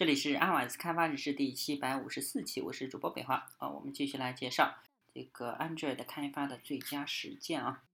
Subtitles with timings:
[0.00, 3.68] 这里是阿瓦斯开发日志第七百五十四期，我是主播北华啊。
[3.68, 4.78] 我们继续来介绍
[5.12, 7.84] 这个 Android 开发的最佳实践啊。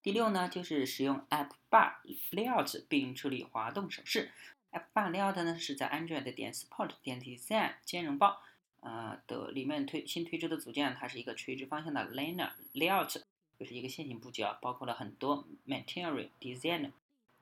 [0.00, 1.94] 第六呢，就是使用 App Bar
[2.30, 4.30] Layout 并处理滑动手势。
[4.70, 8.40] App Bar Layout 呢是在 Android 点 Support 点 Design 兼容包
[8.78, 13.20] 呃的里面推新推出的组件，它是一个垂直方向的 Linear Layout，
[13.58, 16.92] 就是一个线性布局啊，包括了很多 Material Design。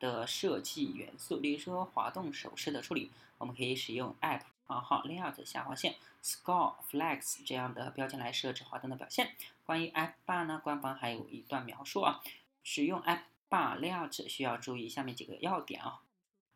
[0.00, 9.36] 的设计元素，例如说滑动手势的处理，我们可以使用 App 括号 Layout 下划线 score Flex 这样的标签来设置滑动的表现。
[9.64, 12.20] 关于 App Bar 呢，官方还有一段描述啊，
[12.64, 16.00] 使用 App Bar Layout 需要注意下面几个要点啊。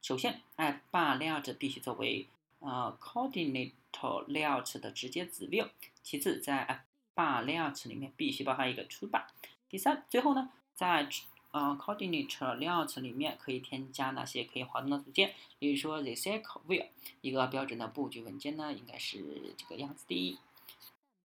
[0.03, 2.27] 首先，App Bar Layout 必须作为
[2.61, 5.69] 呃 Coordinator Layout 的直接子 view。
[6.03, 6.81] 其次，在 App
[7.15, 9.25] Bar Layout 里面必须包含一个 Toolbar。
[9.69, 11.09] 第三，最后呢，在
[11.55, 16.89] 呃，Coordinator Layout 里面可以添加那些可以滑动的组件，比如说 Recycle View，
[17.21, 20.37] 一个标准的布局文件呢，应该是这个样子的。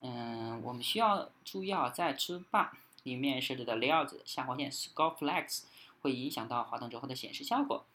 [0.01, 2.71] 嗯，我们需要注意啊，在 t o b a
[3.01, 5.63] 里面设置的 Layout 下划线 Scroll Flex
[6.01, 7.87] 会影响到滑动之后的显示效果。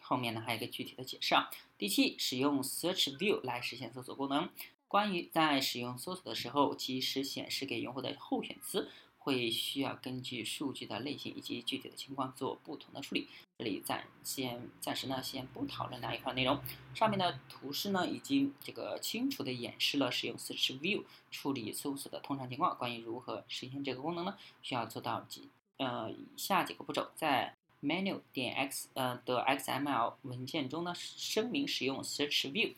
[0.00, 1.50] 后面呢还有一个具体的解释啊。
[1.76, 4.48] 第七，使用 Search View 来实现搜索功能。
[4.86, 8.88] 关于在使用搜索的时候及时显示给用户的候选词。
[9.28, 13.28] 会需要根据数据的类型以及具体的情况做不同的处理。
[13.58, 16.58] 这里暂先暂时呢，先不讨论那一块内容。
[16.94, 22.74] 上面的图示呢，已经这个清楚的演示了使用 Search View 处理搜索的通常情况。
[22.78, 32.72] 关于如何实现这个功能呢，需要做到几呃以下几个步骤：在 Menu 点 x 呃的 XML 文件中呢，声明使用 Search View；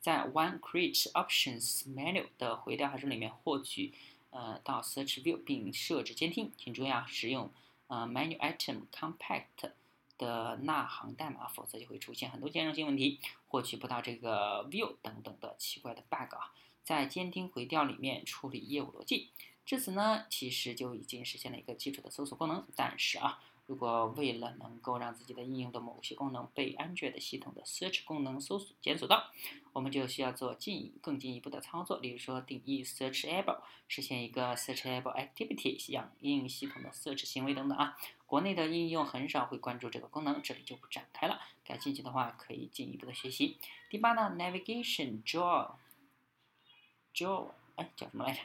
[0.00, 3.92] 在 One Create Options Menu 的回调函数里面获取。
[4.30, 7.52] 呃，到 Search View 并设置监听，请注意啊，使用
[7.88, 9.72] 呃 Menu Item Compact
[10.18, 16.52] 的那行代码，否则就会出现很多兼容性问题，获取不到这个 View 等等的奇怪的 bug 啊。
[16.82, 19.30] 在监听回调里面处理业务逻辑，
[19.66, 23.42] 至此呢，其实就已经实现了一个基础的搜索功能，但是啊。
[23.70, 29.30] 如果为了能够让自己的应用的某些功能被 Android 系统的 Search 功能搜索检索到，
[29.72, 37.96] 我们就需要做进更进一步的操作，例如说定义 Searchable，实现一个 Searchable Activity，响应系统的 Search 行为等等啊。
[38.26, 41.40] 国内的应用很少会关注这个功能，这里就不展开了。
[41.64, 43.58] 感兴趣的话可以进一步的学习。
[43.88, 48.40] 第八呢，Navigation Draw，Draw，哎叫什么来着？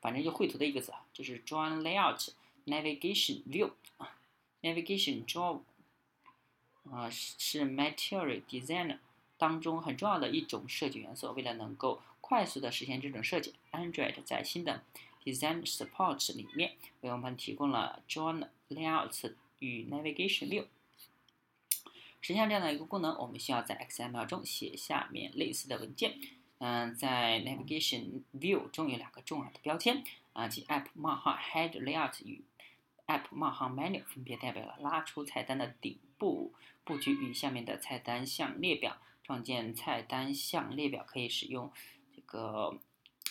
[0.00, 2.28] 反正就绘图的一个字啊，就是 Draw Layout
[2.66, 4.13] Navigation View 啊。
[4.64, 5.60] Navigation Draw，
[6.90, 8.98] 啊是 Material Design
[9.36, 11.32] 当中很重要的一种设计元素。
[11.32, 14.82] 为了能够快速的实现这种设计，Android 在新的
[15.22, 20.66] Design Support 里面为我们提供了 Draw Layout 与 Navigation 六。
[22.22, 26.18] 实现这样的一个功能，我们需要在 XML 中写下面类似的文件。
[26.56, 32.42] 嗯，在 Navigation View 中有两个重要的标签啊，即 App 冒号 Head Layout 与
[33.06, 36.54] App 冒号 Menu 分别代表了拉出菜单的顶部
[36.84, 38.96] 布局与下面的菜单项列表。
[39.22, 41.72] 创建菜单项列表可以使用
[42.14, 42.78] 这个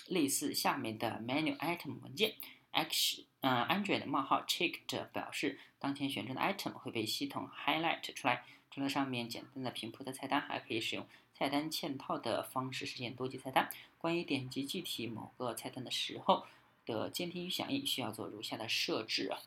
[0.08, 2.34] 类似下面的 Menu Item 文件。
[2.72, 8.44] action 呃 Android 冒号 Checked 表示当前选中的 Item 会被系统 Highlight 出来。
[8.72, 11.06] 除了上面简单的平铺的菜单，还可以使用
[11.36, 13.70] 菜单嵌套的方式实现多级菜单。
[14.00, 16.48] 关于点击具体某个菜单的时候
[16.88, 19.38] 的监听与响应，需要做如下的设置啊。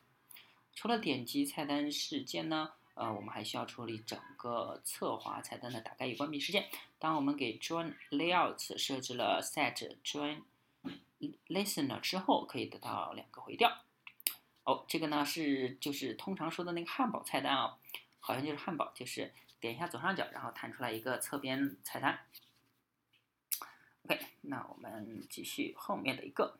[0.77, 6.69] 除了点击菜单事件呢，呃，我们还需要处理整个侧滑菜单的打开与关闭事件。
[6.99, 10.43] 当我们给 Join Layout 设置了 Set Join
[11.47, 13.75] Listener 之后，可以得到两个回调。
[14.65, 17.79] 哦，这个呢是就是通常说的那个汉堡菜单啊，
[18.19, 22.19] 好像就是汉堡，就是点一下左上角，然后弹出来一个侧边菜单。
[24.03, 26.59] OK，那我们继续后面的一个。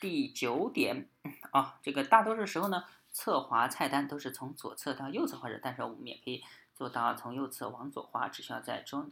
[0.00, 1.08] 第九点
[1.50, 9.10] 啊，这个大多数时候呢，侧滑菜单都是从左侧到右侧滑的，但是我们也可以做到从右侧往左滑，只需要在中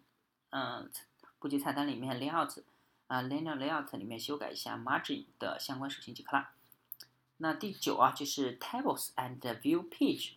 [0.51, 0.91] 嗯
[1.39, 2.63] 布局菜单里面 layout
[3.07, 6.51] 啊 linear layout 里面修改一下 margin 的相关属性即可了。
[7.39, 10.35] 那第九啊，就是 tables and view page。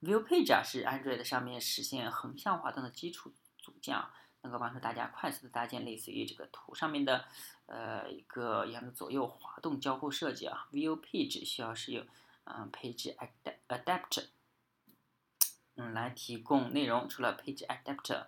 [0.00, 4.14] view page 啊是 Android 上面实现横向滑动的基础组件啊。
[4.44, 7.24] 能够帮助大家快速的搭建类似于这个图上面的，
[7.66, 10.68] 呃，一个沿着左右滑动交互设计啊。
[10.70, 12.06] View Page 需要使用
[12.44, 13.16] 嗯 Page
[13.68, 14.26] Adapter，
[15.76, 17.08] 嗯，来提供内容。
[17.08, 18.26] 除了 Page Adapter，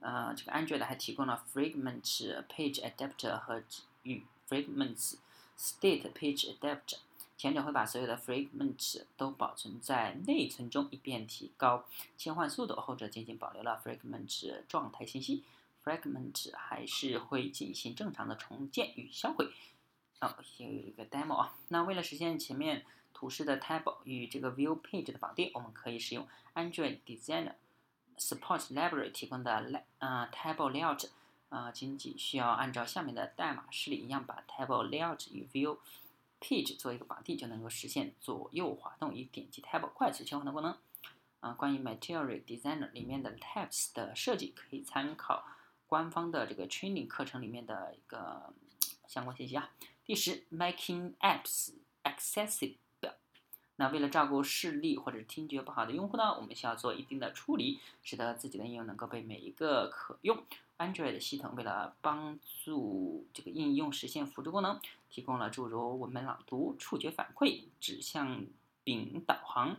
[0.00, 3.62] 呃，这个 Android 还提供了 Fragment Page Adapter 和
[4.02, 5.16] 与 Fragments
[5.58, 6.96] State Page Adapter。
[7.36, 11.84] 前者会把所有的 fragment 都保存在内存中，以便提高
[12.16, 15.44] 切换速度；后者仅仅保留了 fragment 状态信息
[15.88, 19.48] ，fragment 还是会进行正常的重建与销毁。
[20.20, 21.54] 哦，先有一个 demo 啊。
[21.68, 27.54] 那为了实现前面图示的 table 与这个 view page 的绑定，我们可以使用 Android Designer
[28.18, 31.08] Support Library 提供的呃 table layout。
[31.50, 35.78] 呃，仅仅需要按照下面的代码示例一样，把 table layout 与 view
[36.40, 40.76] page 做一个绑定，就能够实现左右滑动与点击 table 快速切换的功能。
[41.40, 45.46] 啊，关于 Material Designer 里面的 tabs 的设计，可以参考
[45.88, 48.52] 官方的这个 training 课程里面的一个
[49.06, 49.70] 相关信息啊。
[50.04, 51.72] 第十，making apps
[52.04, 52.76] accessible。
[53.76, 60.44] 那为了照顾视力或者听觉不好的用户呢，我们需要做一定的处理，使得自己的应用能够被每一个可用。
[60.78, 68.46] Android 系统为了帮助这个应用实现辅助功能，提供了诸如文本朗读、触觉反馈、指向
[68.84, 69.76] 柄导航、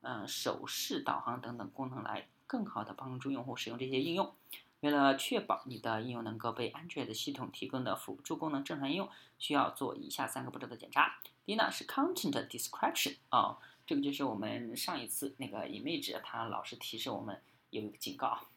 [0.00, 4.34] 嗯手势导航等等功能，来更好的帮助用户使用这些应用。
[4.82, 9.08] 为了确保你的应用能够被 Android 系统提供的辅助功能正常应用，
[9.38, 11.20] 需要做以下三个步骤的检查。
[11.46, 17.40] 第一呢是 Content Description，哦，这个就是我们上一次那个 Image，它老是提示我们
[17.70, 18.48] 有一个警告，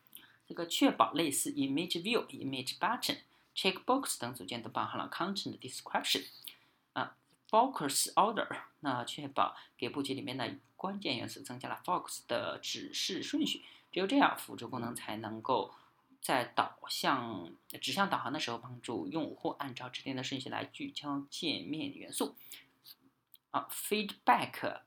[0.47, 3.19] 这个确保类似 Image View、Image Button、
[3.55, 6.25] Checkbox 等组件都包含了 Content Description。
[6.93, 7.15] 啊
[7.51, 8.47] ，Focus Order，
[8.79, 15.71] 那确保给布局里面的关键元素增加了 Focus 的指示顺序，只有这样，辅助功能才能够。
[16.25, 22.35] 在导向指向导航的时候，帮助用户按照指定的顺序来聚焦界面元素。
[23.51, 24.81] 啊，feedback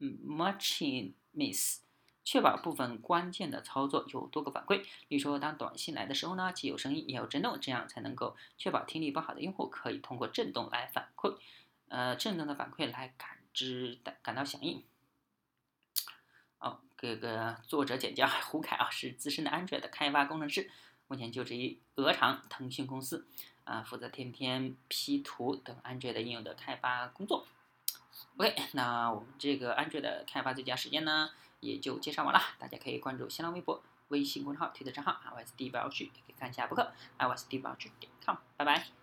[0.00, 1.82] 嗯 matching miss，
[2.24, 4.78] 确保部分关键的操作有多个反馈。
[5.06, 11.38] 例如说，当短信来的时候呢，既有声音也有震动，这样才能够确保听力不好的用户可以通过震动来反馈，
[11.86, 14.82] 呃，震动的反馈来感知感感到响应。
[17.02, 20.70] 这个作者简介胡凯啊，是资深的 Android 的开发工程师，
[21.08, 23.26] 目前就职于鹅厂腾讯公司，
[23.64, 27.44] 啊，负责天天 P 图等 Android 应用的开发工作。
[28.36, 32.40] OK，那我们这个 Android 的开发最佳时间呢，也就介绍完了。
[32.60, 38.36] 大家可以关注新浪微博、微信公众号、推特账号 iOS 第一宝区，也可以看一下博客 iOS 第一宝区点 com。
[38.56, 39.01] 拜拜。